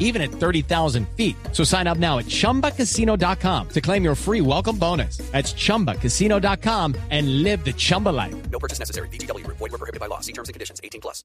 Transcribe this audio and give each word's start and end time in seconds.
even 0.00 0.20
at 0.20 0.30
30,000 0.32 1.06
feet. 1.16 1.36
So 1.52 1.62
sign 1.62 1.86
up 1.86 1.98
now 1.98 2.18
at 2.18 2.26
chumbacasino.com 2.26 3.68
to 3.68 3.80
claim 3.80 4.02
your 4.02 4.16
free 4.16 4.40
welcome 4.40 4.76
bonus. 4.76 5.18
That's 5.30 5.54
chumbacasino.com 5.54 6.96
and 7.10 7.42
live 7.44 7.64
the 7.64 7.72
Chumba 7.74 8.08
life. 8.10 8.34
No 8.50 8.58
purchase 8.58 8.80
necessary. 8.80 9.08
BGW. 9.12 9.46
Void 9.46 9.60
were 9.70 9.78
prohibited 9.78 10.00
by 10.00 10.06
law. 10.08 10.18
See 10.20 10.32
terms 10.32 10.48
and 10.48 10.54
conditions. 10.54 10.80
18 10.82 11.00
plus. 11.00 11.22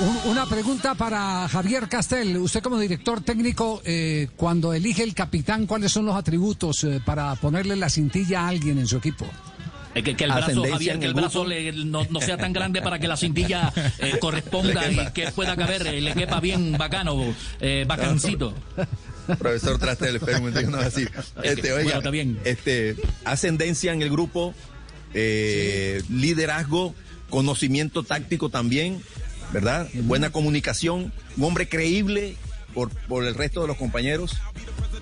Un- 0.00 0.30
Una 0.30 0.46
pregunta 0.46 0.94
para 0.94 1.46
Javier 1.48 1.88
Castel. 1.88 2.36
Usted 2.38 2.62
como 2.62 2.78
director 2.78 3.20
técnico, 3.22 3.82
eh, 3.84 4.28
cuando 4.36 4.72
elige 4.72 5.02
el 5.04 5.14
capitán, 5.14 5.66
¿cuáles 5.66 5.92
son 5.92 6.06
los 6.06 6.16
atributos 6.16 6.82
eh, 6.84 7.00
para 7.04 7.34
ponerle 7.36 7.76
la 7.76 7.88
cintilla 7.88 8.42
a 8.42 8.48
alguien 8.48 8.78
en 8.78 8.86
su 8.86 8.96
equipo? 8.96 9.26
Eh, 9.94 10.02
Que, 10.02 10.16
que 10.16 10.24
el 10.24 10.32
brazo, 10.32 10.62
Javier, 10.64 10.98
que 10.98 11.04
el 11.04 11.10
el 11.10 11.14
brazo 11.14 11.44
le- 11.44 11.70
no, 11.72 12.06
no 12.08 12.20
sea 12.20 12.38
tan 12.38 12.52
grande 12.52 12.80
para 12.80 12.98
que 12.98 13.06
la 13.08 13.16
cintilla 13.16 13.72
eh, 13.98 14.16
corresponda 14.20 14.90
y 14.90 15.12
que 15.12 15.30
pueda 15.32 15.54
caber, 15.56 15.86
eh, 15.86 16.00
le 16.00 16.14
quepa 16.14 16.40
bien 16.40 16.72
bacano, 16.78 17.34
bacancito. 17.86 18.54
Profesor 19.38 19.78
un 19.78 20.32
momento, 20.44 20.70
no 20.70 20.78
así. 20.78 21.06
Este, 21.42 21.72
oiga, 21.72 21.82
bueno, 21.84 21.98
está 21.98 22.10
bien. 22.10 22.38
este, 22.44 22.96
ascendencia 23.24 23.92
en 23.92 24.00
el 24.02 24.10
grupo, 24.10 24.54
liderazgo, 26.08 26.94
conocimiento 27.30 28.02
táctico 28.02 28.48
también, 28.48 29.02
¿verdad? 29.52 29.88
Buena 29.94 30.30
comunicación, 30.30 31.12
un 31.36 31.44
hombre 31.44 31.68
creíble 31.68 32.36
por, 32.74 32.90
por 32.90 33.24
el 33.24 33.34
resto 33.34 33.60
de 33.62 33.68
los 33.68 33.76
compañeros. 33.76 34.36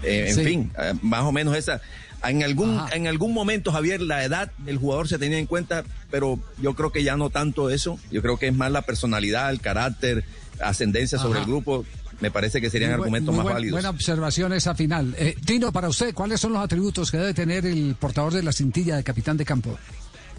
Eh, 0.03 0.27
en 0.29 0.35
Sí. 0.35 0.45
fin, 0.45 0.73
más 1.03 1.23
o 1.23 1.33
menos 1.33 1.57
esa. 1.57 1.81
En 2.25 2.43
algún, 2.43 2.79
Ajá. 2.79 2.95
en 2.95 3.07
algún 3.07 3.33
momento, 3.33 3.73
Javier, 3.73 4.01
la 4.03 4.25
edad 4.25 4.53
del 4.59 4.77
jugador 4.77 5.09
se 5.09 5.19
tenía 5.19 5.39
en 5.39 5.47
cuenta, 5.47 5.85
pero 6.11 6.39
yo 6.61 6.75
creo 6.75 6.93
que 6.93 7.03
ya 7.03 7.17
no 7.17 7.31
tanto 7.31 7.71
eso. 7.71 7.99
Yo 8.11 8.21
creo 8.23 8.39
que 8.39 8.49
es 8.49 8.55
más 8.55 8.71
la 8.71 8.83
personalidad, 8.83 9.51
el 9.51 9.61
carácter, 9.61 10.25
ascendencia 10.63 11.19
sobre 11.19 11.41
el 11.41 11.47
grupo. 11.47 11.85
Me 12.21 12.31
parece 12.31 12.61
que 12.61 12.69
serían 12.69 12.91
Muy 12.91 12.95
argumentos 13.01 13.29
muy 13.35 13.37
más 13.39 13.45
buen- 13.45 13.55
válidos. 13.55 13.73
Buena 13.73 13.89
observación 13.91 14.53
esa 14.53 14.75
final. 14.75 15.15
Eh, 15.19 15.35
Tino, 15.47 15.73
para 15.73 15.89
usted, 15.89 16.13
¿cuáles 16.13 16.39
son 16.41 16.53
los 16.53 16.63
atributos 16.63 17.11
que 17.11 17.17
debe 17.17 17.33
tener 17.33 17.65
el 17.65 17.95
portador 17.99 18.35
de 18.35 18.43
la 18.43 18.53
cintilla 18.53 18.97
de 18.97 19.03
capitán 19.05 19.39
de 19.39 19.47
campo 19.47 19.79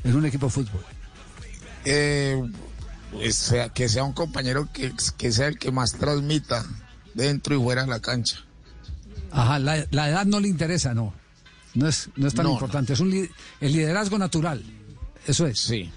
en 0.03 0.15
un 0.15 0.25
equipo 0.27 0.45
de 0.45 0.51
fútbol? 0.51 0.81
eh, 1.85 2.39
es- 3.19 3.53
que 3.73 3.89
sea 3.89 4.03
un 4.03 4.13
compañero 4.13 4.69
que, 4.71 4.93
que 5.17 5.31
sea 5.31 5.47
el 5.47 5.57
que 5.57 5.71
más 5.71 5.93
transmita 5.93 6.63
dentro 7.15 7.55
y 7.55 7.59
fuera 7.63 7.81
de 7.83 7.87
la 7.89 7.99
cancha. 7.99 8.37
Ajá, 9.31 9.57
la, 9.59 9.85
la 9.91 10.09
edad 10.09 10.25
no 10.25 10.39
le 10.39 10.47
interesa, 10.47 10.93
no. 10.93 11.13
No 11.73 11.87
es, 11.87 12.09
no 12.15 12.27
es 12.27 12.33
tan 12.33 12.45
No, 12.45 12.53
importante. 12.53 12.93
Es 12.93 12.99
un 12.99 13.09
li- 13.11 13.29
el 13.59 13.71
liderazgo 13.71 14.17
natural. 14.17 14.63
Eso 15.25 15.47
es. 15.47 15.59
Sí. 15.59 15.89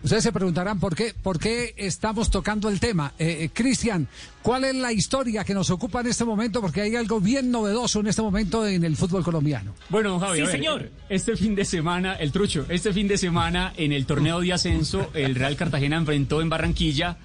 Ustedes 0.00 0.22
se 0.22 0.30
preguntarán 0.32 0.78
por 0.78 0.94
qué, 0.94 1.12
por 1.22 1.40
qué 1.40 1.74
estamos 1.76 2.30
tocando 2.30 2.68
el 2.68 2.78
tema. 2.78 3.14
Eh, 3.18 3.38
eh, 3.40 3.50
Cristian, 3.52 4.06
¿cuál 4.42 4.62
es 4.64 4.74
la 4.76 4.92
historia 4.92 5.42
que 5.42 5.54
nos 5.54 5.70
ocupa 5.70 6.02
en 6.02 6.06
este 6.06 6.24
momento? 6.24 6.60
Porque 6.60 6.82
hay 6.82 6.94
algo 6.94 7.20
bien 7.20 7.50
novedoso 7.50 7.98
en 7.98 8.06
este 8.06 8.22
momento 8.22 8.64
en 8.64 8.84
el 8.84 8.96
fútbol 8.96 9.24
colombiano. 9.24 9.74
Bueno, 9.88 10.10
don 10.10 10.20
Javi, 10.20 10.36
Sí, 10.36 10.42
a 10.42 10.44
ver, 10.46 10.52
señor. 10.54 10.90
Este 11.08 11.36
fin 11.36 11.56
de 11.56 11.64
semana, 11.64 12.14
el 12.14 12.30
trucho, 12.30 12.64
este 12.68 12.92
fin 12.92 13.08
de 13.08 13.18
semana 13.18 13.72
en 13.76 13.90
el 13.92 14.06
torneo 14.06 14.40
de 14.40 14.52
ascenso, 14.52 15.10
el 15.14 15.34
Real 15.34 15.56
Cartagena 15.56 15.96
enfrentó 15.96 16.42
en 16.42 16.48
Barranquilla 16.48 17.16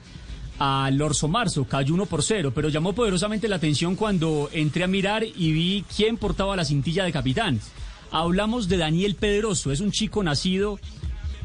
al 0.59 1.01
Orso 1.01 1.27
Marzo, 1.27 1.65
cayó 1.65 1.93
1 1.93 2.05
por 2.05 2.23
0, 2.23 2.51
pero 2.53 2.69
llamó 2.69 2.93
poderosamente 2.93 3.47
la 3.47 3.57
atención 3.57 3.95
cuando 3.95 4.49
entré 4.53 4.83
a 4.83 4.87
mirar 4.87 5.23
y 5.23 5.51
vi 5.51 5.85
quién 5.95 6.17
portaba 6.17 6.55
la 6.55 6.65
cintilla 6.65 7.03
de 7.03 7.11
capitán. 7.11 7.59
Hablamos 8.11 8.67
de 8.69 8.77
Daniel 8.77 9.15
Pedroso, 9.15 9.71
es 9.71 9.79
un 9.79 9.91
chico 9.91 10.23
nacido 10.23 10.79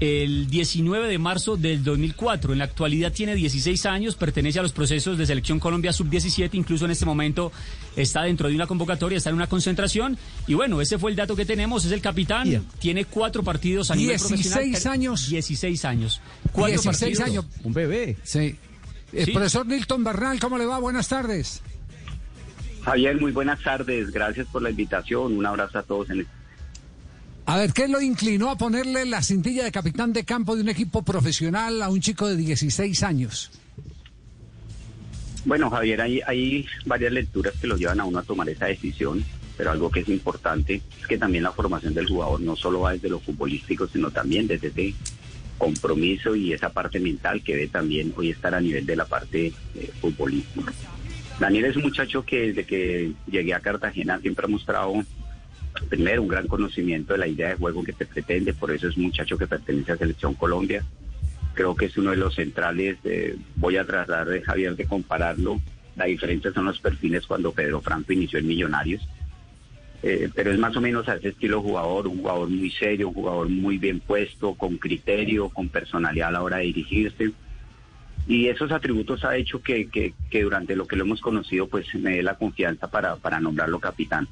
el 0.00 0.48
19 0.48 1.08
de 1.08 1.18
marzo 1.18 1.56
del 1.56 1.82
2004. 1.82 2.52
En 2.52 2.58
la 2.58 2.64
actualidad 2.64 3.12
tiene 3.12 3.34
16 3.34 3.86
años, 3.86 4.14
pertenece 4.14 4.58
a 4.58 4.62
los 4.62 4.72
procesos 4.72 5.18
de 5.18 5.26
selección 5.26 5.58
Colombia 5.58 5.92
sub-17, 5.92 6.50
incluso 6.52 6.84
en 6.84 6.92
este 6.92 7.04
momento 7.04 7.50
está 7.96 8.22
dentro 8.22 8.48
de 8.48 8.54
una 8.54 8.66
convocatoria, 8.66 9.18
está 9.18 9.30
en 9.30 9.36
una 9.36 9.48
concentración. 9.48 10.16
Y 10.46 10.54
bueno, 10.54 10.80
ese 10.80 10.98
fue 10.98 11.10
el 11.10 11.16
dato 11.16 11.34
que 11.34 11.44
tenemos, 11.44 11.84
es 11.84 11.92
el 11.92 12.00
capitán, 12.00 12.64
tiene 12.78 13.04
cuatro 13.06 13.42
partidos 13.42 13.90
a 13.90 13.96
nivel 13.96 14.18
16 14.18 14.52
profesional. 14.52 14.92
años. 14.92 15.28
16 15.28 15.84
años. 15.84 16.20
Cuatro 16.52 16.80
16 16.80 17.18
partidos. 17.18 17.20
años. 17.28 17.44
Un 17.64 17.72
bebé. 17.72 18.16
Sí. 18.22 18.56
Eh, 19.12 19.24
Sí. 19.24 19.32
Profesor 19.32 19.66
Nilton 19.66 20.04
Bernal, 20.04 20.38
¿cómo 20.38 20.58
le 20.58 20.66
va? 20.66 20.78
Buenas 20.78 21.08
tardes. 21.08 21.62
Javier, 22.82 23.20
muy 23.20 23.32
buenas 23.32 23.62
tardes. 23.62 24.10
Gracias 24.10 24.46
por 24.48 24.62
la 24.62 24.70
invitación. 24.70 25.36
Un 25.36 25.46
abrazo 25.46 25.78
a 25.78 25.82
todos. 25.82 26.10
En 26.10 26.20
el... 26.20 26.26
A 27.46 27.56
ver, 27.56 27.72
¿qué 27.72 27.88
lo 27.88 28.00
inclinó 28.00 28.50
a 28.50 28.58
ponerle 28.58 29.04
la 29.06 29.22
cintilla 29.22 29.64
de 29.64 29.72
capitán 29.72 30.12
de 30.12 30.24
campo 30.24 30.54
de 30.54 30.62
un 30.62 30.68
equipo 30.68 31.02
profesional 31.02 31.82
a 31.82 31.88
un 31.88 32.00
chico 32.00 32.28
de 32.28 32.36
16 32.36 33.02
años? 33.02 33.50
Bueno, 35.44 35.70
Javier, 35.70 36.00
hay, 36.02 36.20
hay 36.26 36.66
varias 36.84 37.12
lecturas 37.12 37.54
que 37.60 37.66
lo 37.66 37.76
llevan 37.76 38.00
a 38.00 38.04
uno 38.04 38.18
a 38.18 38.22
tomar 38.22 38.48
esa 38.50 38.66
decisión, 38.66 39.24
pero 39.56 39.70
algo 39.70 39.90
que 39.90 40.00
es 40.00 40.08
importante 40.08 40.82
es 41.00 41.06
que 41.06 41.16
también 41.16 41.44
la 41.44 41.52
formación 41.52 41.94
del 41.94 42.06
jugador 42.06 42.40
no 42.40 42.54
solo 42.54 42.80
va 42.80 42.92
desde 42.92 43.08
lo 43.08 43.20
futbolístico, 43.20 43.88
sino 43.88 44.10
también 44.10 44.46
desde 44.46 44.70
compromiso 45.58 46.34
y 46.34 46.52
esa 46.52 46.70
parte 46.70 47.00
mental 47.00 47.42
que 47.42 47.54
debe 47.54 47.68
también 47.68 48.12
hoy 48.16 48.30
estar 48.30 48.54
a 48.54 48.60
nivel 48.60 48.86
de 48.86 48.96
la 48.96 49.04
parte 49.04 49.52
eh. 49.74 49.90
Daniel 51.38 51.64
es 51.66 51.76
un 51.76 51.82
muchacho 51.82 52.24
que 52.24 52.48
desde 52.48 52.64
que 52.64 53.12
llegué 53.30 53.54
a 53.54 53.60
Cartagena 53.60 54.18
siempre 54.20 54.46
ha 54.46 54.48
mostrado 54.48 54.94
primero 55.88 56.22
un 56.22 56.28
gran 56.28 56.48
conocimiento 56.48 57.12
de 57.12 57.18
la 57.18 57.28
idea 57.28 57.50
de 57.50 57.54
juego 57.56 57.84
que 57.84 57.92
se 57.92 58.06
pretende, 58.06 58.52
por 58.54 58.70
eso 58.72 58.88
es 58.88 58.96
un 58.96 59.04
muchacho 59.04 59.38
que 59.38 59.46
pertenece 59.46 59.92
a 59.92 59.96
Selección 59.96 60.34
Colombia. 60.34 60.84
Creo 61.54 61.76
que 61.76 61.86
es 61.86 61.96
uno 61.96 62.10
de 62.10 62.16
los 62.16 62.34
centrales, 62.34 62.98
eh, 63.04 63.36
voy 63.56 63.76
a 63.76 63.84
tratar 63.84 64.28
de 64.28 64.42
Javier 64.42 64.74
de 64.74 64.86
compararlo, 64.86 65.60
la 65.96 66.04
diferencia 66.06 66.52
son 66.52 66.66
los 66.66 66.78
perfiles 66.78 67.26
cuando 67.26 67.52
Pedro 67.52 67.80
Franco 67.80 68.12
inició 68.12 68.38
en 68.38 68.46
Millonarios, 68.46 69.06
Eh, 70.02 70.30
pero 70.34 70.52
es 70.52 70.58
más 70.58 70.76
o 70.76 70.80
menos 70.80 71.08
a 71.08 71.16
ese 71.16 71.30
estilo 71.30 71.60
jugador, 71.60 72.06
un 72.06 72.18
jugador 72.18 72.48
muy 72.48 72.70
serio, 72.70 73.08
un 73.08 73.14
jugador 73.14 73.48
muy 73.48 73.78
bien 73.78 74.00
puesto, 74.00 74.54
con 74.54 74.76
criterio, 74.78 75.48
con 75.48 75.68
personalidad 75.68 76.28
a 76.28 76.32
la 76.32 76.42
hora 76.42 76.58
de 76.58 76.64
dirigirse. 76.64 77.32
Y 78.28 78.46
esos 78.48 78.70
atributos 78.70 79.24
ha 79.24 79.36
hecho 79.36 79.60
que, 79.62 79.88
que, 79.88 80.12
que 80.30 80.42
durante 80.42 80.76
lo 80.76 80.86
que 80.86 80.96
lo 80.96 81.04
hemos 81.04 81.20
conocido, 81.20 81.66
pues 81.66 81.92
me 81.94 82.16
dé 82.16 82.22
la 82.22 82.34
confianza 82.34 82.88
para, 82.88 83.16
para 83.16 83.40
nombrarlo 83.40 83.80
capitán. 83.80 84.28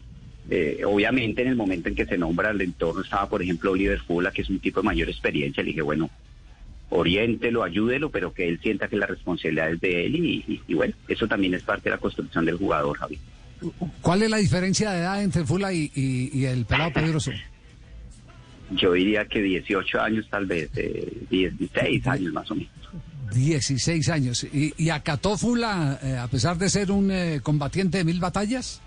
Eh, 0.49 0.83
obviamente 0.85 1.43
en 1.43 1.49
el 1.49 1.57
momento 1.57 1.89
en 1.89 1.97
que 1.97 2.07
se 2.07 2.17
nombra 2.19 2.51
el 2.51 2.61
entorno 2.61 3.03
estaba, 3.03 3.29
por 3.29 3.43
ejemplo, 3.43 3.73
Oliver 3.73 3.99
Fula, 4.01 4.31
que 4.31 4.43
es 4.43 4.51
un 4.51 4.61
tipo 4.61 4.81
de 4.81 4.87
mayor 4.87 5.09
experiencia. 5.09 5.63
Le 5.63 5.69
dije, 5.71 5.83
bueno, 5.83 6.11
oriéntelo, 6.91 7.65
ayúdelo, 7.65 8.11
pero 8.11 8.33
que 8.33 8.49
él 8.49 8.61
sienta 8.63 8.87
que 8.89 8.97
la 8.97 9.07
responsabilidad 9.07 9.73
es 9.73 9.81
de 9.81 10.07
él. 10.07 10.15
Y, 10.17 10.61
y- 10.69 10.75
bueno, 10.75 10.95
eso 11.09 11.27
también 11.27 11.55
es 11.55 11.63
parte 11.63 11.85
de 11.89 11.97
la 11.97 12.01
construcción 12.01 12.45
del 12.45 12.59
jugador, 12.59 12.97
Javi. 12.99 13.19
¿Cuál 14.03 14.23
es 14.23 14.31
la 14.31 14.37
diferencia 14.37 14.91
de 14.93 14.99
edad 15.01 15.23
entre 15.23 15.45
Fula 15.45 15.73
y, 15.73 15.91
y- 15.95 16.31
y 16.33 16.45
el 16.45 16.65
pelado 16.67 16.93
Pedroso? 16.93 17.33
Yo 18.73 18.93
diría 18.93 19.25
que 19.27 19.41
18 19.43 20.01
años, 20.01 20.27
tal 20.29 20.47
vez, 20.47 20.69
eh, 20.77 21.13
16 21.31 22.07
años 22.07 22.33
más 22.33 22.51
o 22.51 22.55
menos. 22.57 22.71
16 23.33 24.09
años. 24.09 24.45
¿Y, 24.53 24.73
y 24.77 24.91
acató 24.91 25.37
Fula, 25.39 25.99
eh, 26.03 26.17
a 26.17 26.27
pesar 26.29 26.59
de 26.59 26.69
ser 26.69 26.91
un 26.91 27.11
eh, 27.11 27.41
combatiente 27.43 27.99
de 27.99 28.05
mil 28.05 28.21
batallas? 28.21 28.81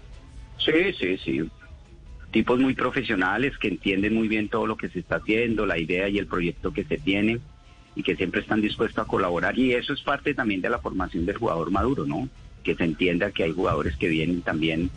Sí, 0.58 0.94
sí, 1.00 1.18
sí. 1.24 1.50
Tipos 2.32 2.60
muy 2.60 2.74
profesionales 2.76 3.58
que 3.58 3.70
entienden 3.70 4.14
muy 4.14 4.28
bien 4.28 4.50
todo 4.50 4.68
lo 4.68 4.78
que 4.78 4.90
se 4.90 5.00
está 5.00 5.16
haciendo, 5.16 5.66
la 5.66 5.80
idea 5.80 6.10
y 6.10 6.20
el 6.20 6.28
proyecto 6.28 6.72
que 6.72 6.84
se 6.84 6.98
tiene 6.98 7.40
y 7.96 8.04
que 8.04 8.16
siempre 8.16 8.42
están 8.42 8.62
dispuestos 8.62 9.04
a 9.04 9.08
colaborar. 9.08 9.58
Y 9.58 9.74
eso 9.74 9.94
es 9.94 10.02
parte 10.02 10.34
también 10.34 10.62
de 10.62 10.70
la 10.70 10.80
formación 10.80 11.26
del 11.26 11.38
jugador 11.38 11.72
maduro, 11.72 12.06
¿no? 12.06 12.30
Que 12.64 12.76
se 12.76 12.84
entienda 12.84 13.32
que 13.32 13.44
hay 13.44 13.52
jugadores 13.52 13.96
que 13.98 14.08
vienen 14.08 14.42
también 14.42 14.90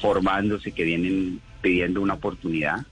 formándose, 0.00 0.72
que 0.72 0.84
vienen 0.84 1.40
pidiendo 1.62 2.00
una 2.00 2.14
oportunidad. 2.14 2.86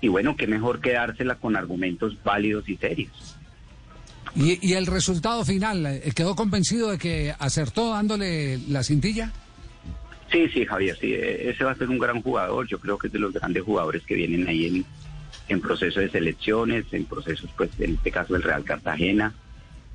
Y 0.00 0.08
bueno, 0.08 0.36
qué 0.36 0.46
mejor 0.46 0.80
quedársela 0.80 1.34
con 1.36 1.56
argumentos 1.56 2.16
válidos 2.24 2.68
y 2.68 2.76
serios. 2.76 3.36
¿Y, 4.34 4.58
y 4.66 4.74
el 4.74 4.86
resultado 4.86 5.44
final? 5.44 5.84
eh, 5.86 6.12
¿Quedó 6.14 6.36
convencido 6.36 6.90
de 6.90 6.98
que 6.98 7.34
acertó 7.38 7.90
dándole 7.90 8.58
la 8.68 8.82
cintilla? 8.82 9.32
Sí, 10.30 10.48
sí, 10.54 10.64
Javier, 10.64 10.96
sí, 11.00 11.12
eh, 11.12 11.50
ese 11.50 11.64
va 11.64 11.72
a 11.72 11.74
ser 11.74 11.88
un 11.90 11.98
gran 11.98 12.22
jugador. 12.22 12.66
Yo 12.68 12.78
creo 12.78 12.96
que 12.96 13.08
es 13.08 13.12
de 13.12 13.18
los 13.18 13.32
grandes 13.32 13.64
jugadores 13.64 14.02
que 14.04 14.14
vienen 14.14 14.46
ahí 14.46 14.66
en, 14.66 14.84
en 15.48 15.60
proceso 15.60 15.98
de 15.98 16.08
selecciones, 16.08 16.84
en 16.92 17.04
procesos, 17.04 17.50
pues, 17.56 17.70
en 17.80 17.94
este 17.94 18.12
caso 18.12 18.34
del 18.34 18.42
Real 18.44 18.62
Cartagena. 18.64 19.34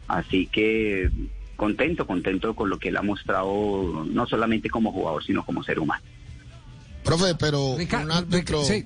Así 0.07 0.47
que 0.47 1.09
contento, 1.55 2.05
contento 2.07 2.55
con 2.55 2.69
lo 2.69 2.77
que 2.79 2.89
él 2.89 2.97
ha 2.97 3.01
mostrado, 3.01 4.05
no 4.09 4.27
solamente 4.27 4.69
como 4.69 4.91
jugador, 4.91 5.23
sino 5.23 5.45
como 5.45 5.63
ser 5.63 5.79
humano. 5.79 6.03
Profe, 7.03 7.35
pero 7.35 7.75
Rica- 7.77 7.99
un 8.03 8.11
árbitro, 8.11 8.61
Rica- 8.61 8.73
sí. 8.73 8.85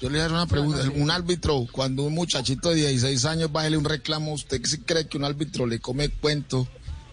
Yo 0.00 0.10
le 0.10 0.20
hago 0.20 0.34
una 0.34 0.46
pregunta. 0.46 0.78
Un 0.94 1.10
árbitro, 1.10 1.66
cuando 1.72 2.02
un 2.02 2.14
muchachito 2.14 2.68
de 2.70 2.76
16 2.76 3.24
años 3.24 3.50
va 3.54 3.60
a 3.60 3.62
hacerle 3.62 3.78
un 3.78 3.84
reclamo, 3.86 4.32
¿usted 4.34 4.60
sí 4.64 4.78
cree 4.82 5.08
que 5.08 5.16
un 5.16 5.24
árbitro 5.24 5.66
le 5.66 5.78
come 5.78 6.10
cuento? 6.10 6.68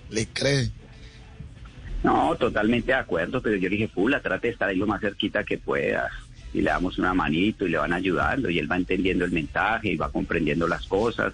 ¿Le 0.10 0.28
cree? 0.28 0.70
No, 2.04 2.36
totalmente 2.36 2.88
de 2.88 2.98
acuerdo, 2.98 3.42
pero 3.42 3.56
yo 3.56 3.70
le 3.70 3.75
dije, 3.78 3.88
Pula, 3.88 4.22
trate 4.22 4.48
de 4.48 4.54
estar 4.54 4.68
ahí 4.68 4.75
lo 4.75 4.86
más 4.86 5.00
cerquita 5.00 5.46
que 5.46 5.58
pueda. 5.58 6.10
Y 6.54 6.62
le 6.62 6.70
damos 6.70 6.98
una 7.00 7.14
manito 7.14 7.66
y 7.66 7.70
le 7.70 7.78
van 7.78 7.94
ayudando 7.94 8.50
y 8.50 8.60
él 8.60 8.70
va 8.70 8.75
entendiendo 8.75 9.24
el 9.24 9.31
mensaje 9.31 9.92
y 9.94 9.96
va 9.96 10.12
comprendiendo 10.12 10.68
las 10.68 10.86
cosas. 10.86 11.34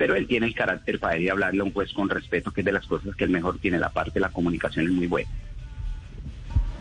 Pero 0.00 0.14
él 0.16 0.26
tiene 0.26 0.46
el 0.46 0.54
carácter 0.54 0.98
para 0.98 1.18
ir 1.18 1.28
a 1.28 1.32
hablarle 1.34 1.60
a 1.60 1.64
un 1.64 1.74
juez 1.74 1.92
con 1.92 2.08
respeto, 2.08 2.50
que 2.52 2.62
es 2.62 2.64
de 2.64 2.72
las 2.72 2.86
cosas 2.86 3.14
que 3.14 3.24
él 3.24 3.28
mejor 3.28 3.58
tiene. 3.58 3.78
La 3.78 3.90
parte 3.90 4.12
de 4.14 4.20
la 4.20 4.30
comunicación 4.30 4.86
es 4.86 4.92
muy 4.92 5.06
buena. 5.06 5.28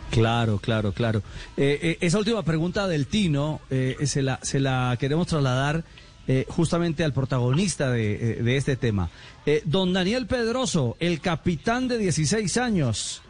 Claro, 0.09 0.57
claro, 0.59 0.93
claro. 0.93 1.21
Eh, 1.57 1.79
eh, 1.81 1.97
esa 1.99 2.17
última 2.17 2.43
pregunta 2.43 2.87
del 2.87 3.07
Tino 3.07 3.59
eh, 3.69 3.97
se, 4.05 4.21
la, 4.21 4.39
se 4.41 4.61
la 4.61 4.95
queremos 4.97 5.27
trasladar 5.27 5.83
eh, 6.29 6.45
justamente 6.47 7.03
al 7.03 7.11
protagonista 7.11 7.91
de, 7.91 8.13
eh, 8.13 8.41
de 8.41 8.55
este 8.55 8.77
tema. 8.77 9.09
Eh, 9.45 9.63
don 9.65 9.91
Daniel 9.91 10.25
Pedroso, 10.25 10.95
el 11.01 11.19
capitán 11.19 11.89
de 11.89 11.97
16 11.97 12.55
años. 12.55 13.21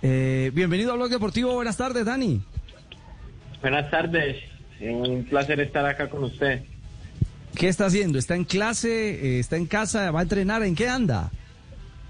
Eh, 0.00 0.50
bienvenido 0.54 0.92
a 0.92 0.96
Blog 0.96 1.10
Deportivo. 1.10 1.52
Buenas 1.52 1.76
tardes, 1.76 2.06
Dani. 2.06 2.40
Buenas 3.60 3.90
tardes, 3.90 4.38
un 4.80 5.26
placer 5.28 5.60
estar 5.60 5.84
acá 5.84 6.08
con 6.08 6.24
usted. 6.24 6.62
¿Qué 7.56 7.68
está 7.68 7.86
haciendo? 7.86 8.18
¿Está 8.18 8.34
en 8.36 8.44
clase? 8.44 9.36
Eh, 9.36 9.38
¿Está 9.40 9.56
en 9.56 9.66
casa? 9.66 10.10
¿Va 10.10 10.20
a 10.20 10.22
entrenar? 10.22 10.62
¿En 10.62 10.74
qué 10.74 10.88
anda? 10.88 11.30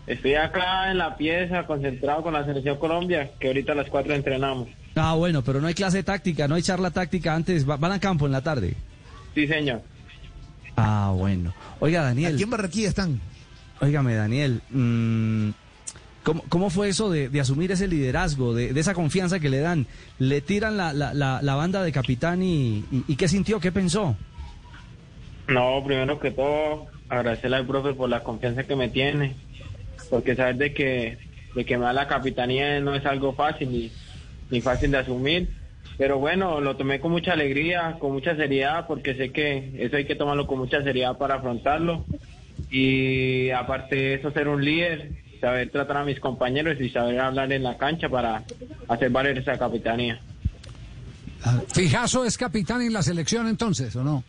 Estoy 0.06 0.34
acá 0.34 0.90
en 0.90 0.98
la 0.98 1.16
pieza, 1.16 1.66
concentrado 1.66 2.22
con 2.22 2.32
la 2.32 2.44
Selección 2.44 2.78
Colombia, 2.78 3.31
que 3.40 3.48
ahorita 3.48 3.72
a 3.72 3.75
las 3.75 3.88
4 3.88 4.14
entrenamos. 4.14 4.69
Ah, 4.94 5.14
bueno, 5.14 5.43
pero 5.43 5.60
no 5.60 5.66
hay 5.66 5.75
clase 5.75 6.02
táctica, 6.02 6.46
no 6.48 6.54
hay 6.54 6.62
charla 6.62 6.90
táctica 6.90 7.34
antes. 7.34 7.69
va- 7.69 7.76
Van 7.76 7.93
a 7.93 8.00
campo 8.00 8.26
en 8.26 8.32
la 8.32 8.40
tarde. 8.43 8.75
Sí, 9.34 9.46
señor. 9.46 9.82
Ah, 10.76 11.12
bueno. 11.16 11.52
Oiga, 11.81 12.02
Daniel. 12.02 12.34
Aquí 12.34 12.43
en 12.44 12.50
Barranquilla 12.50 12.88
están. 12.88 13.20
Óigame, 13.81 14.14
Daniel, 14.14 14.62
mm, 14.70 15.50
¿cómo, 16.22 16.43
cómo 16.48 16.70
fue 16.70 16.88
eso 16.88 17.10
de, 17.10 17.28
de 17.28 17.40
asumir 17.40 17.72
ese 17.72 17.88
liderazgo, 17.88 18.54
de, 18.54 18.72
de 18.72 18.81
esa 18.81 18.94
confianza 18.94 19.38
que 19.38 19.50
le 19.50 19.58
dan? 19.60 19.87
¿Le 20.19 20.40
tiran 20.40 20.76
la, 20.78 20.93
la, 20.94 21.12
la, 21.12 21.43
la 21.43 21.54
banda 21.56 21.82
de 21.82 21.93
capitán 21.93 22.43
y, 22.43 22.84
y, 22.90 23.04
y 23.08 23.16
qué 23.16 23.28
sintió, 23.28 23.60
qué 23.60 23.70
pensó? 23.72 24.16
No, 25.48 25.82
primero 25.84 26.19
que 26.19 26.31
todo, 26.31 26.87
agradecerle 27.08 27.56
al 27.56 27.66
profe 27.66 27.94
por 27.94 28.08
la 28.08 28.22
confianza 28.22 28.64
que 28.64 28.76
me 28.76 28.88
tiene, 28.88 29.37
porque 30.10 30.34
saber 30.34 30.56
de 30.56 30.75
que, 30.75 31.19
de 31.54 31.64
que 31.64 31.78
me 31.78 31.84
da 31.84 31.93
la 31.93 32.08
capitanía 32.08 32.81
no 32.81 32.94
es 32.94 33.06
algo 33.06 33.32
fácil 33.32 33.70
ni, 33.70 33.93
ni 34.50 34.60
fácil 34.60 34.90
de 34.90 34.98
asumir. 34.98 35.48
Pero 35.98 36.19
bueno, 36.19 36.60
lo 36.60 36.76
tomé 36.76 37.00
con 37.00 37.12
mucha 37.12 37.32
alegría, 37.32 37.96
con 37.98 38.12
mucha 38.12 38.37
seriedad, 38.37 38.87
porque 38.87 39.14
sé 39.14 39.31
que 39.31 39.72
eso 39.78 39.96
hay 39.96 40.04
que 40.04 40.16
tomarlo 40.16 40.46
con 40.46 40.58
mucha 40.58 40.82
seriedad 40.82 41.16
para 41.16 41.37
afrontarlo. 41.37 42.04
Y 42.70 43.50
aparte 43.50 43.96
de 43.96 44.14
eso, 44.14 44.31
ser 44.32 44.48
un 44.48 44.64
líder, 44.64 45.12
saber 45.40 45.70
tratar 45.70 45.98
a 45.98 46.04
mis 46.04 46.20
compañeros 46.20 46.78
y 46.81 46.90
saber 46.90 47.20
hablar 47.20 47.52
en 47.52 47.62
la 47.62 47.78
cancha 47.78 48.08
para 48.08 48.43
hacer 48.88 49.10
valer 49.10 49.38
esa 49.38 49.56
capitanía. 49.58 50.20
Fijazo 51.72 52.25
es 52.25 52.37
capitán 52.37 52.82
en 52.82 52.93
la 52.93 53.02
selección 53.02 53.46
entonces, 53.46 53.94
¿o 53.96 54.02
no? 54.02 54.25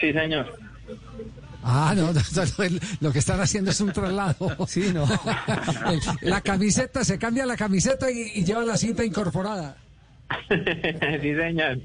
Sí, 0.00 0.12
señor. 0.12 0.58
Ah, 1.62 1.92
no, 1.96 2.12
no, 2.12 2.20
no, 2.20 2.78
lo 3.00 3.12
que 3.12 3.18
están 3.18 3.40
haciendo 3.40 3.70
es 3.70 3.80
un 3.80 3.92
traslado. 3.92 4.56
Sí, 4.68 4.90
no. 4.94 5.04
La 6.22 6.40
camiseta, 6.40 7.04
se 7.04 7.18
cambia 7.18 7.44
la 7.46 7.56
camiseta 7.56 8.10
y, 8.10 8.32
y 8.36 8.44
lleva 8.44 8.62
la 8.64 8.76
cinta 8.76 9.04
incorporada. 9.04 9.76
sí, 10.48 11.34
señor. 11.34 11.78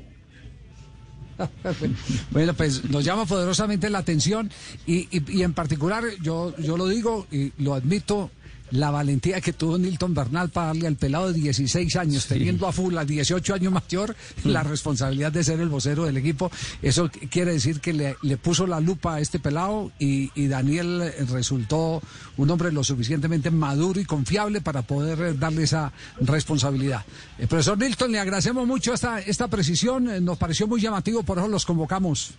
Bueno, 2.31 2.53
pues 2.53 2.83
nos 2.89 3.03
llama 3.03 3.25
poderosamente 3.25 3.89
la 3.89 3.97
atención 3.99 4.51
y, 4.85 5.07
y- 5.17 5.39
y 5.39 5.43
en 5.43 5.53
particular 5.53 6.03
yo, 6.21 6.55
yo 6.57 6.77
lo 6.77 6.87
digo 6.87 7.25
y 7.31 7.51
lo 7.57 7.73
admito, 7.73 8.29
la 8.73 8.91
valentía 8.91 9.39
que 9.41 9.53
tuvo 9.53 9.77
Nilton 9.77 10.13
Bernal 10.13 10.49
para 10.49 10.67
darle 10.67 10.87
al 10.87 10.95
pelado 10.95 11.31
de 11.31 11.39
16 11.39 11.95
años, 11.95 12.25
teniendo 12.27 12.67
a 12.67 12.71
full 12.71 12.97
a 12.97 13.05
18 13.05 13.53
años 13.53 13.71
mayor, 13.71 14.15
la 14.43 14.61
responsabilidad 14.63 15.31
de 15.31 15.43
ser 15.43 15.59
el 15.59 15.69
vocero 15.69 16.03
del 16.05 16.17
equipo. 16.17 16.51
Eso 16.81 17.09
qu- 17.09 17.29
quiere 17.29 17.53
decir 17.53 17.79
que 17.79 17.93
le, 17.93 18.15
le 18.21 18.37
puso 18.37 18.67
la 18.67 18.79
lupa 18.79 19.15
a 19.15 19.19
este 19.19 19.39
pelado 19.39 19.91
y, 19.99 20.31
y 20.35 20.47
Daniel 20.47 21.01
eh, 21.03 21.25
resultó 21.31 22.01
un 22.37 22.49
hombre 22.49 22.71
lo 22.71 22.83
suficientemente 22.83 23.51
maduro 23.51 23.99
y 23.99 24.05
confiable 24.05 24.59
para 24.61 24.81
poder 24.81 25.21
eh, 25.21 25.33
darle 25.37 25.63
esa 25.63 25.91
responsabilidad. 26.19 27.05
Eh, 27.39 27.47
profesor 27.47 27.77
Nilton, 27.77 28.11
le 28.11 28.19
agradecemos 28.19 28.65
mucho 28.67 28.93
esta, 28.93 29.19
esta 29.19 29.47
precisión, 29.47 30.09
eh, 30.09 30.19
nos 30.19 30.37
pareció 30.37 30.67
muy 30.67 30.81
llamativo, 30.81 31.23
por 31.23 31.37
eso 31.37 31.47
los 31.47 31.65
convocamos. 31.65 32.33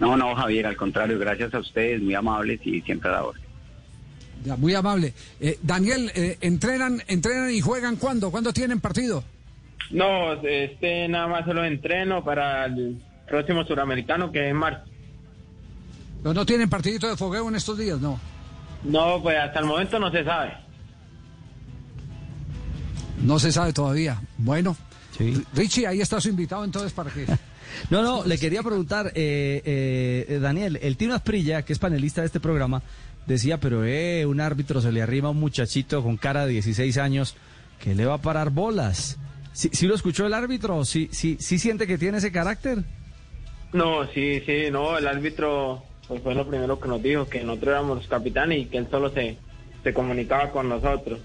No, 0.00 0.16
no, 0.16 0.34
Javier, 0.34 0.66
al 0.66 0.76
contrario, 0.76 1.18
gracias 1.18 1.54
a 1.54 1.58
ustedes, 1.60 2.02
muy 2.02 2.14
amables 2.14 2.60
y 2.66 2.80
siempre 2.82 3.08
a 3.10 3.12
la 3.14 3.24
orden. 3.24 3.43
Ya, 4.44 4.56
muy 4.56 4.74
amable. 4.74 5.14
Eh, 5.40 5.58
Daniel, 5.62 6.12
eh, 6.14 6.36
¿entrenan, 6.42 7.02
¿entrenan 7.08 7.50
y 7.50 7.60
juegan 7.60 7.96
cuándo? 7.96 8.30
¿Cuándo 8.30 8.52
tienen 8.52 8.78
partido? 8.78 9.24
No, 9.90 10.34
este 10.42 11.08
nada 11.08 11.26
más 11.26 11.44
solo 11.46 11.64
entreno 11.64 12.22
para 12.22 12.66
el 12.66 13.02
próximo 13.26 13.64
suramericano 13.64 14.30
que 14.30 14.44
es 14.44 14.50
en 14.50 14.56
marzo. 14.56 14.84
¿No, 16.22 16.34
no 16.34 16.44
tienen 16.44 16.68
partidito 16.68 17.08
de 17.08 17.16
fogueo 17.16 17.48
en 17.48 17.54
estos 17.54 17.78
días? 17.78 18.00
No. 18.00 18.20
No, 18.82 19.22
pues 19.22 19.38
hasta 19.38 19.60
el 19.60 19.66
momento 19.66 19.98
no 19.98 20.10
se 20.10 20.24
sabe. 20.24 20.52
No 23.22 23.38
se 23.38 23.50
sabe 23.50 23.72
todavía. 23.72 24.20
Bueno. 24.36 24.76
Richie, 25.54 25.86
ahí 25.86 26.00
está 26.00 26.20
su 26.20 26.28
invitado 26.28 26.64
entonces 26.64 26.92
para 26.92 27.10
que... 27.10 27.26
No, 27.90 28.02
no, 28.02 28.24
le 28.24 28.38
quería 28.38 28.62
preguntar, 28.62 29.12
eh, 29.14 29.62
eh, 30.28 30.38
Daniel, 30.40 30.78
el 30.82 30.96
Tino 30.96 31.14
Asprilla, 31.14 31.62
que 31.62 31.72
es 31.72 31.78
panelista 31.78 32.20
de 32.20 32.26
este 32.26 32.40
programa, 32.40 32.82
decía, 33.26 33.58
pero 33.58 33.84
eh, 33.84 34.26
un 34.26 34.40
árbitro 34.40 34.80
se 34.80 34.92
le 34.92 35.02
arrima 35.02 35.28
a 35.28 35.30
un 35.32 35.40
muchachito 35.40 36.02
con 36.02 36.16
cara 36.16 36.46
de 36.46 36.52
16 36.52 36.98
años 36.98 37.36
que 37.80 37.94
le 37.94 38.06
va 38.06 38.14
a 38.14 38.22
parar 38.22 38.50
bolas. 38.50 39.18
¿Sí, 39.52 39.70
sí 39.72 39.86
lo 39.86 39.94
escuchó 39.94 40.26
el 40.26 40.34
árbitro? 40.34 40.84
¿Sí, 40.84 41.08
sí, 41.12 41.36
¿Sí 41.40 41.58
siente 41.58 41.86
que 41.86 41.98
tiene 41.98 42.18
ese 42.18 42.32
carácter? 42.32 42.84
No, 43.72 44.06
sí, 44.12 44.40
sí, 44.46 44.70
no, 44.70 44.98
el 44.98 45.06
árbitro 45.06 45.82
pues 46.06 46.22
fue 46.22 46.34
lo 46.34 46.46
primero 46.46 46.78
que 46.78 46.88
nos 46.88 47.02
dijo, 47.02 47.26
que 47.26 47.42
nosotros 47.42 47.72
éramos 47.72 47.98
los 47.98 48.08
capitanes 48.08 48.58
y 48.58 48.66
que 48.66 48.78
él 48.78 48.88
solo 48.90 49.10
se, 49.10 49.36
se 49.82 49.94
comunicaba 49.94 50.50
con 50.50 50.68
nosotros. 50.68 51.20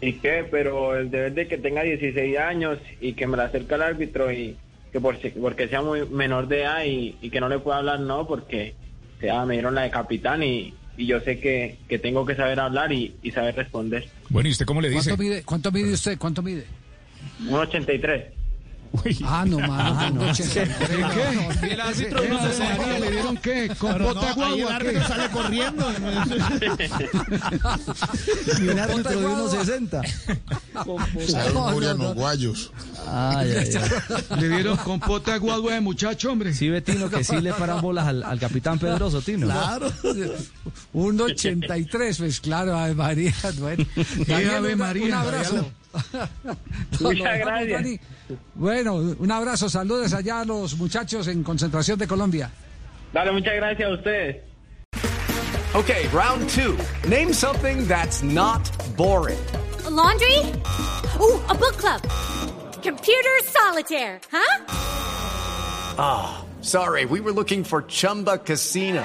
¿Y 0.00 0.14
qué? 0.14 0.46
Pero 0.50 0.96
el 0.96 1.10
deber 1.10 1.34
de 1.34 1.48
que 1.48 1.58
tenga 1.58 1.82
16 1.82 2.38
años 2.38 2.78
y 3.00 3.14
que 3.14 3.26
me 3.26 3.36
la 3.36 3.44
acerque 3.44 3.74
al 3.74 3.82
árbitro 3.82 4.32
y 4.32 4.56
que 4.92 5.00
por, 5.00 5.20
si- 5.20 5.30
porque 5.30 5.68
sea 5.68 5.82
muy 5.82 6.06
menor 6.08 6.48
de 6.48 6.62
edad 6.62 6.84
y, 6.84 7.16
y 7.20 7.30
que 7.30 7.40
no 7.40 7.48
le 7.48 7.58
pueda 7.58 7.78
hablar, 7.78 8.00
no, 8.00 8.26
porque 8.26 8.74
sea, 9.20 9.44
me 9.44 9.54
dieron 9.54 9.74
la 9.74 9.82
de 9.82 9.90
capitán 9.90 10.42
y, 10.42 10.74
y 10.96 11.06
yo 11.06 11.20
sé 11.20 11.40
que, 11.40 11.76
que 11.88 11.98
tengo 11.98 12.24
que 12.26 12.34
saber 12.36 12.58
hablar 12.60 12.92
y, 12.92 13.14
y 13.22 13.30
saber 13.32 13.54
responder. 13.56 14.06
Bueno, 14.30 14.48
¿y 14.48 14.52
usted 14.52 14.66
cómo 14.66 14.80
le 14.80 14.88
dice? 14.88 15.10
¿Cuánto 15.10 15.22
mide, 15.22 15.42
¿Cuánto 15.44 15.72
mide 15.72 15.92
usted? 15.92 16.18
¿Cuánto 16.18 16.42
mide? 16.42 16.64
Un 17.46 17.54
83. 17.54 18.24
Ah, 19.24 19.44
no, 19.46 19.58
mano. 19.58 20.10
no, 20.26 20.32
¿Qué? 20.32 20.62
El 21.72 21.80
árbitro 21.80 22.22
no 22.28 22.52
se 22.52 22.58
María, 22.58 22.98
¿Le 22.98 23.10
dieron 23.10 23.36
qué? 23.36 23.70
¿Con 23.78 23.98
bota 24.02 24.34
no, 24.34 24.44
ahí 24.44 24.60
el 24.60 24.64
guagua? 24.64 24.76
árbitro 24.76 25.00
qué? 25.00 25.08
sale 25.08 25.28
corriendo. 25.30 25.92
Y 28.60 28.68
un 28.68 28.78
árbitro 28.78 29.20
de 29.20 29.26
unos 29.26 29.50
60. 29.52 30.02
Usaron 31.14 31.72
Muriano 31.72 32.14
Guayos. 32.14 32.72
Ay, 33.06 33.52
ay, 33.52 33.70
ay. 33.76 34.40
Le 34.40 34.48
dieron 34.48 34.76
compota 34.78 35.36
guagua 35.38 35.74
de 35.74 35.80
muchacho, 35.80 36.32
hombre. 36.32 36.52
Sí, 36.54 36.68
ve, 36.68 36.80
Tino, 36.80 37.08
que 37.10 37.24
sí 37.24 37.40
le 37.40 37.52
paran 37.52 37.80
bolas 37.80 38.06
al, 38.06 38.22
al 38.22 38.38
capitán 38.38 38.78
Pedroso, 38.78 39.20
Tino. 39.22 39.46
Claro. 39.46 39.92
Un 40.92 41.20
83, 41.20 42.18
pues 42.18 42.40
claro, 42.40 42.76
Ave 42.76 42.94
María. 42.94 43.34
Bueno, 43.58 43.84
Daniel, 44.26 44.50
Ave 44.56 44.76
María, 44.76 45.06
un 45.06 45.12
abrazo. 45.14 45.70
Muchas 47.00 47.38
gracias. 47.38 47.82
Dani. 47.82 48.00
Bueno, 48.54 48.94
un 48.96 49.30
abrazo, 49.30 49.68
saludos 49.68 50.12
allá 50.12 50.40
a 50.40 50.44
los 50.44 50.76
muchachos 50.76 51.28
en 51.28 51.42
concentración 51.42 51.98
de 51.98 52.06
Colombia. 52.06 52.50
Dale, 53.12 53.32
muchas 53.32 53.54
gracias 53.54 53.88
a 53.88 53.94
ustedes. 53.94 54.36
Okay, 55.74 56.08
round 56.08 56.48
two. 56.48 56.78
Name 57.08 57.32
something 57.32 57.86
that's 57.86 58.22
not 58.22 58.70
boring. 58.96 59.38
A 59.86 59.90
laundry? 59.90 60.38
Ooh, 61.20 61.40
a 61.48 61.54
book 61.54 61.76
club. 61.76 62.02
Computer 62.82 63.38
solitaire, 63.44 64.20
huh? 64.30 64.64
Ah, 65.98 66.44
sorry, 66.62 67.04
we 67.04 67.20
were 67.20 67.32
looking 67.32 67.64
for 67.64 67.82
Chumba 67.82 68.38
Casino. 68.38 69.04